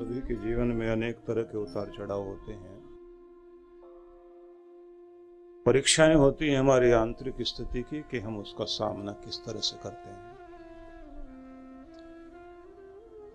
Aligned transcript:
सभी 0.00 0.20
के 0.20 0.34
जीवन 0.34 0.66
में 0.66 0.88
अनेक 0.88 1.16
तरह 1.16 1.42
के 1.42 1.58
उतार 1.58 1.90
चढ़ाव 1.96 2.22
होते 2.22 2.52
हैं। 2.52 2.76
परीक्षाएँ 5.66 6.14
होती 6.14 6.48
हैं 6.48 6.58
हमारी 6.58 6.90
आंतरिक 6.90 7.34
स्थिति 7.40 7.82
की 7.82 8.00
कि 8.00 8.18
हम 8.18 8.38
उसका 8.38 8.64
सामना 8.64 9.12
किस 9.12 9.38
तरह 9.38 9.60
से 9.60 9.76
करते 9.82 10.10
हैं। 10.10 10.38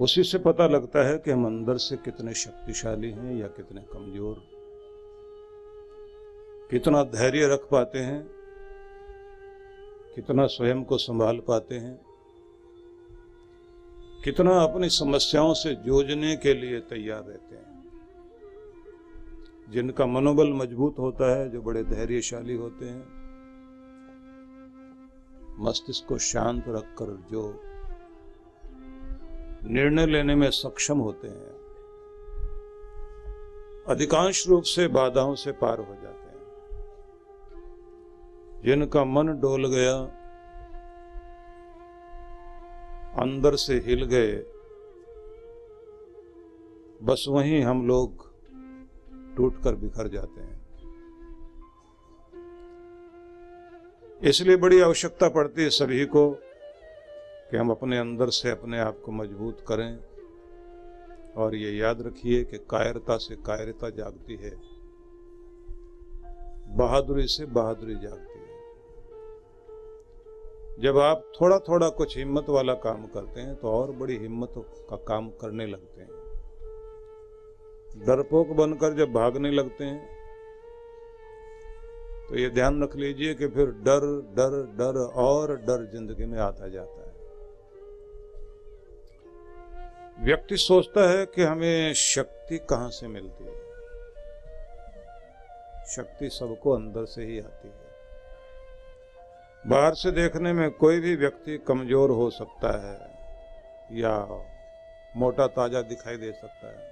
उसी 0.00 0.22
से 0.22 0.38
पता 0.38 0.66
लगता 0.66 1.02
है 1.08 1.18
कि 1.18 1.30
हम 1.30 1.46
अंदर 1.46 1.76
से 1.76 1.96
कितने 1.96 2.34
शक्तिशाली 2.34 3.10
हैं 3.10 3.34
या 3.36 3.48
कितने 3.48 3.82
कमज़ोर। 3.82 4.36
कितना 6.70 7.02
धैर्य 7.04 7.46
रख 7.46 7.68
पाते 7.70 7.98
हैं, 7.98 8.22
कितना 10.14 10.46
स्वयं 10.46 10.84
को 10.84 10.98
संभाल 10.98 11.38
पाते 11.38 11.74
हैं 11.74 12.11
कितना 14.24 14.62
अपनी 14.62 14.88
समस्याओं 14.88 15.54
से 15.54 15.74
जूझने 15.74 16.36
के 16.36 16.54
लिए 16.54 16.80
तैयार 16.80 17.24
रहते 17.24 17.56
हैं। 17.56 17.62
जिनका 19.70 20.06
मनोबल 20.06 20.52
मज़बूत 20.52 20.98
होता 20.98 21.36
है, 21.36 21.50
जो 21.50 21.62
बड़े 21.62 21.84
धैर्यशाली 21.84 22.56
होते 22.56 22.84
हैं, 22.84 23.22
मस्तिष्क 25.58 26.06
को 26.06 26.18
शांत 26.18 26.64
रखकर 26.68 27.24
जो 27.30 27.62
निर्णय 29.70 30.06
लेने 30.06 30.34
में 30.34 30.50
सक्षम 30.50 30.98
होते 30.98 31.28
हैं, 31.28 31.52
अधिकांश 33.88 34.48
रूप 34.48 34.62
से 34.62 34.88
बाधाओं 34.88 35.34
से 35.34 35.52
पार 35.52 35.78
हो 35.78 35.94
जाते 36.02 36.24
हैं। 36.24 36.42
जिनका 38.64 39.04
मन 39.04 39.26
डोल 39.26 39.66
गया 39.66 40.21
अंदर 43.22 43.56
से 43.56 43.74
हिल 43.78 44.04
गए। 44.04 44.32
बस 47.02 47.24
वहीं 47.28 47.62
हम 47.62 47.86
लोग 47.86 48.30
टूटकर 49.36 49.74
बिखर 49.74 50.08
जाते 50.08 50.40
हैं। 50.40 50.60
इसलिए 54.22 54.56
बड़ी 54.56 54.80
आवश्यकता 54.80 55.28
पड़ती 55.28 55.62
है 55.62 55.70
सभी 55.70 56.04
को 56.06 56.30
कि 57.50 57.56
हम 57.56 57.70
अपने 57.70 57.98
अंदर 57.98 58.30
से 58.30 58.50
अपने 58.50 58.78
आप 58.78 59.00
को 59.04 59.12
मज़बूत 59.12 59.64
करें 59.68 59.98
और 61.36 61.54
ये 61.54 61.72
याद 61.72 62.02
रखिए 62.02 62.44
कि 62.44 62.58
कायरता 62.70 63.16
से 63.16 63.36
कायरता 63.36 63.90
जागती 63.90 64.36
है। 64.36 64.52
बहादुरी 66.76 67.26
से 67.26 67.46
बहादुरी 67.46 67.94
जागती 67.94 68.31
जब 70.80 70.98
आप 70.98 71.32
थोड़ा 71.40 71.58
थोड़ा 71.58 71.88
कुछ 71.88 72.16
हिम्मत 72.18 72.48
वाला 72.48 72.74
काम 72.74 73.06
करते 73.06 73.40
हैं 73.40 73.54
तो 73.56 73.68
और 73.70 73.90
बड़ी 73.92 74.16
हिम्मत 74.16 74.54
का 74.90 74.96
काम 75.08 75.28
करने 75.30 75.66
लगते 75.66 76.00
हैं। 76.00 76.10
डरपोक 78.06 78.48
बनकर 78.56 78.94
जब 78.94 79.12
भागने 79.12 79.50
लगते 79.50 79.84
हैं 79.84 80.10
तो 82.28 82.38
ये 82.38 82.48
ध्यान 82.50 82.82
रख 82.82 82.96
लीजिए 82.96 83.34
कि 83.34 83.46
फिर 83.48 83.66
डर 83.66 84.06
डर 84.36 84.62
डर 84.78 84.98
और 85.22 85.54
डर 85.56 85.84
ज़िंदगी 85.92 86.24
में 86.24 86.38
आता 86.38 86.68
जाता 86.68 87.00
है। 87.00 87.10
व्यक्ति 90.24 90.56
सोचता 90.56 91.08
है 91.10 91.26
कि 91.26 91.42
हमें 91.42 91.94
शक्ति 91.94 92.58
कहाँ 92.70 92.90
से 92.90 93.08
मिलती 93.08 93.44
है? 93.44 93.60
शक्ति 95.86 96.28
सबको 96.30 96.70
अंदर 96.70 97.04
से 97.04 97.24
ही 97.24 97.38
आती 97.40 97.68
है। 97.68 97.91
बाहर 99.66 99.94
से 99.94 100.10
देखने 100.10 100.52
में 100.52 100.70
कोई 100.70 101.00
भी 101.00 101.16
व्यक्ति 101.16 101.58
कमज़ोर 101.58 102.10
हो 102.10 102.30
सकता 102.30 102.70
है 102.86 102.96
या 104.00 104.14
मोटा 105.16 105.46
ताज़ा 105.46 105.82
दिखाई 105.82 106.16
दे 106.16 106.32
सकता 106.32 106.66
है। 106.68 106.90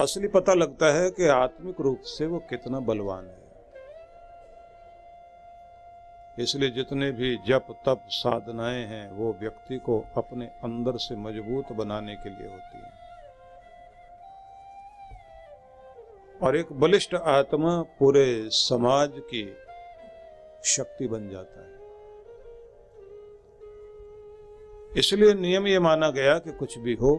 असली 0.00 0.28
पता 0.28 0.54
लगता 0.54 0.92
है 0.94 1.10
कि 1.10 1.28
आत्मिक 1.28 1.80
रूप 1.80 2.00
से 2.00 2.26
वो 2.26 2.38
कितना 2.38 2.80
बलवान 2.80 3.26
है। 3.26 3.42
इसलिए 6.38 6.70
जितने 6.70 7.10
भी 7.12 7.36
जप, 7.36 7.66
तप, 7.86 8.00
साधनाएँ 8.08 8.84
हैं, 8.86 9.10
वो 9.12 9.36
व्यक्ति 9.40 9.78
को 9.78 10.04
अपने 10.16 10.46
अंदर 10.64 10.96
से 10.96 11.16
मज़बूत 11.16 11.72
बनाने 11.72 12.16
के 12.16 12.30
लिए 12.30 12.48
होती 12.48 12.78
हैं। 12.78 13.03
और 16.44 16.56
एक 16.56 16.72
बलिष्ठ 16.72 17.14
आत्मा 17.14 17.82
पूरे 17.82 18.50
समाज 18.50 19.12
की 19.18 19.54
शक्ति 20.64 21.08
बन 21.08 21.28
जाता 21.28 21.60
है। 21.60 21.74
इसलिए 24.98 25.34
नियम 25.34 25.66
ये 25.66 25.78
माना 25.78 26.10
गया 26.10 26.38
कि 26.38 26.52
कुछ 26.52 26.78
भी 26.78 26.94
हो, 26.94 27.14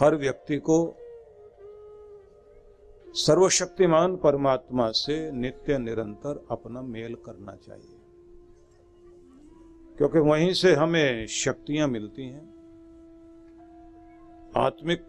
हर 0.00 0.14
व्यक्ति 0.14 0.56
को 0.58 0.96
सर्वशक्तिमान 3.14 4.16
परमात्मा 4.16 4.90
से 4.90 5.30
नित्य 5.32 5.78
निरंतर 5.78 6.46
अपना 6.50 6.82
मेल 6.82 7.14
करना 7.14 7.56
चाहिए। 7.56 7.98
क्योंकि 9.98 10.18
वहीं 10.18 10.52
से 10.52 10.74
हमें 10.74 11.26
शक्तियाँ 11.26 11.88
मिलती 11.88 12.22
हैं, 12.22 12.46
आत्मिक 14.56 15.08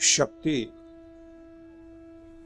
शक्ति। 0.00 0.72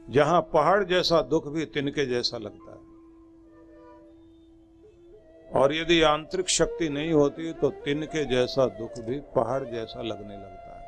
जहाँ 0.09 0.41
पहाड़ 0.41 0.83
जैसा 0.83 1.21
दुख 1.21 1.47
भी 1.47 1.65
तिनके 1.65 2.05
जैसा 2.05 2.37
लगता 2.37 2.71
है। 2.71 2.81
और 5.61 5.73
यदि 5.73 6.01
आंतरिक 6.01 6.49
शक्ति 6.49 6.89
नहीं 6.89 7.11
होती 7.13 7.53
तो 7.53 7.69
तिनके 7.69 8.25
जैसा 8.25 8.65
दुख 8.65 8.99
भी 8.99 9.19
पहाड़ 9.35 9.63
जैसा 9.63 10.01
लगने 10.01 10.37
लगता 10.37 10.77
है। 10.77 10.81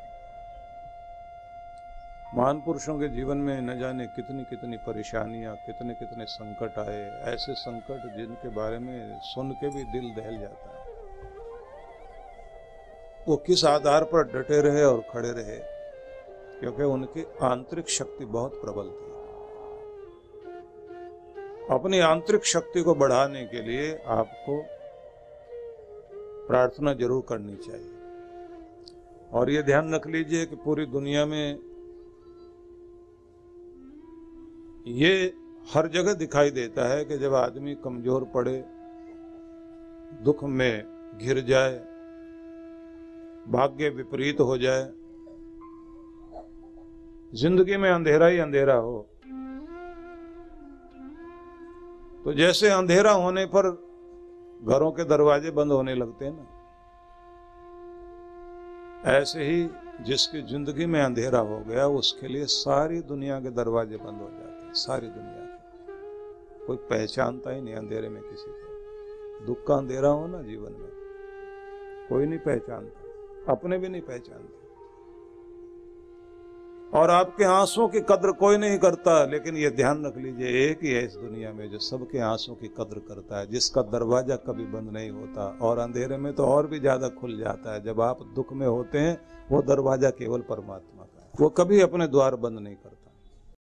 महान 2.36 2.60
पुरुषों 2.60 2.98
के 2.98 3.08
जीवन 3.08 3.36
में 3.36 3.60
न 3.60 3.78
जाने 3.80 4.06
कितनी 4.06 4.44
कितनी 4.44 4.76
परेशानियाँ 4.76 5.56
कितने 5.56 5.94
कितने 5.94 6.24
संकट 6.24 6.78
आए, 6.78 7.02
ऐसे 7.34 7.54
संकट 7.54 8.16
जिनके 8.16 8.48
बारे 8.48 8.78
में 8.78 9.18
सुन 9.22 9.52
के 9.52 9.68
भी 9.68 9.84
दिल 9.84 10.14
दहल 10.14 10.38
जाता 10.38 10.68
है। 10.70 10.84
वो 13.28 13.36
किस 13.36 13.64
आधार 13.64 14.04
पर 14.04 14.22
डटे 14.24 14.60
रहे 14.60 14.82
और 14.82 15.00
खड़े 15.12 15.30
रहे? 15.30 15.75
क्योंकि 16.60 16.82
उनकी 16.82 17.24
आंतरिक 17.42 17.88
शक्ति 17.88 18.24
बहुत 18.26 18.60
प्रबल 18.60 18.88
थी। 18.90 19.04
अपनी 21.70 21.98
आंतरिक 22.00 22.44
शक्ति 22.44 22.82
को 22.82 22.94
बढ़ाने 22.94 23.44
के 23.44 23.62
लिए 23.62 23.94
आपको 24.06 24.62
प्रार्थना 26.48 26.92
ज़रूर 26.94 27.24
करनी 27.28 27.56
चाहिए। 27.56 27.94
और 29.32 29.50
ये 29.50 29.62
ध्यान 29.62 29.94
रख 29.94 30.06
लीजिए 30.06 30.44
कि 30.46 30.56
पूरी 30.56 30.86
दुनिया 30.86 31.24
में 31.26 31.58
ये 34.88 35.12
हर 35.74 35.86
जगह 35.88 36.14
दिखाई 36.14 36.50
देता 36.50 36.88
है 36.88 37.04
कि 37.04 37.18
जब 37.18 37.34
आदमी 37.34 37.74
कमज़ोर 37.74 38.24
पड़े, 38.34 38.56
दुख 40.22 40.44
में 40.44 40.74
घिर 41.18 41.40
जाए, 41.40 41.78
भाग्य 43.48 43.88
विपरीत 43.88 44.40
हो 44.40 44.56
जाए 44.58 44.84
ज़िंदगी 47.32 47.76
में 47.76 47.90
अंधेरा 47.90 48.26
ही 48.26 48.38
अंधेरा 48.38 48.74
हो। 48.76 48.98
तो 52.24 52.32
जैसे 52.32 52.68
अंधेरा 52.70 53.10
होने 53.14 53.44
पर 53.46 53.68
घरों 54.64 54.90
के 54.92 55.04
दरवाजे 55.04 55.50
बंद 55.50 55.72
होने 55.72 55.94
लगते 55.94 56.24
हैं 56.24 56.32
ना, 56.32 56.52
ऐसे 59.10 59.44
ही 59.44 59.68
जिसकी 60.04 60.42
ज़िंदगी 60.42 60.86
में 60.86 61.00
अंधेरा 61.02 61.38
हो 61.40 61.58
गया, 61.60 61.86
उसके 61.88 62.28
लिए 62.28 62.44
सारी 62.44 63.00
दुनिया 63.04 63.40
के 63.40 63.50
दरवाजे 63.52 63.96
बंद 63.96 64.20
हो 64.22 64.28
जाते 64.30 64.66
हैं, 64.66 64.72
सारी 64.74 65.06
दुनिया 65.08 65.44
के। 65.44 66.66
कोई 66.66 66.76
पहचानता 66.90 67.50
ही 67.50 67.60
नहीं 67.60 67.74
अंधेरे 67.74 68.08
में 68.08 68.22
किसी 68.22 68.50
को। 68.50 69.46
दुख 69.46 69.66
का 69.66 69.74
अंधेरा 69.74 70.08
हो 70.08 70.26
ना 70.26 70.42
जीवन 70.42 70.72
में। 70.72 70.90
कोई 72.08 72.26
नहीं 72.26 72.38
पहचानता, 72.40 73.52
अपने 73.52 73.78
भी 73.78 73.88
नहीं 73.88 74.02
पहचानते। 74.02 74.65
और 76.96 77.10
आपके 77.10 77.44
आंसुओं 77.44 77.86
की 77.88 78.00
कद्र 78.00 78.32
कोई 78.32 78.56
नहीं 78.56 78.78
करता, 78.78 79.24
लेकिन 79.24 79.56
ये 79.56 79.70
ध्यान 79.70 80.04
रख 80.06 80.16
लीजिए, 80.16 80.48
एक 80.66 80.82
ही 80.82 80.90
है 80.90 81.04
इस 81.04 81.14
दुनिया 81.14 81.52
में 81.52 81.68
जो 81.70 81.78
सबके 81.78 82.18
आंसुओं 82.18 82.54
की 82.56 82.68
कद्र 82.68 82.98
करता 82.98 83.38
है, 83.38 83.46
जिसका 83.46 83.82
दरवाज़ा 83.82 84.36
कभी 84.36 84.64
बंद 84.64 84.90
नहीं 84.92 85.10
होता, 85.10 85.46
और 85.62 85.78
अंधेरे 85.78 86.16
में 86.16 86.32
तो 86.32 86.46
और 86.46 86.66
भी 86.66 86.80
ज़्यादा 86.80 87.08
खुल 87.08 87.38
जाता 87.38 87.74
है। 87.74 87.84
जब 87.84 88.00
आप 88.00 88.22
दुख 88.36 88.52
में 88.52 88.66
होते 88.66 88.98
हैं, 88.98 89.18
वो 89.50 89.62
दरवाज़ा 89.62 90.10
केवल 90.10 90.40
परमात्मा 90.40 91.04
का 91.04 91.22
है। 91.22 91.30
वो 91.40 91.48
कभी 91.48 91.80
अपने 91.80 92.06
द्वार 92.06 92.36
बंद 92.36 92.58
नहीं 92.58 92.74
करता। 92.74 93.05